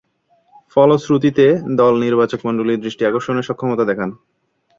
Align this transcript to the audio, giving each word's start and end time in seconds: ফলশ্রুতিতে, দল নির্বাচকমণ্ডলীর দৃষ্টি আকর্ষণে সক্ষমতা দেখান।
ফলশ্রুতিতে, 0.73 1.45
দল 1.79 1.93
নির্বাচকমণ্ডলীর 2.05 2.83
দৃষ্টি 2.85 3.03
আকর্ষণে 3.05 3.41
সক্ষমতা 3.47 3.83
দেখান। 3.87 4.09